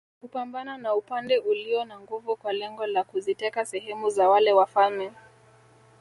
Kupambana 0.21 0.77
na 0.77 0.95
upande 0.95 1.37
ulio 1.37 1.85
na 1.85 1.99
nguvu 1.99 2.35
kwa 2.35 2.53
lengo 2.53 2.85
la 2.85 3.03
kuziteka 3.03 3.65
sehemu 3.65 4.09
za 4.09 4.29
wale 4.29 4.53
wafalme 4.53 5.11